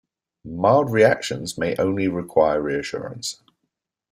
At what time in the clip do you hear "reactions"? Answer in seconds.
0.91-1.59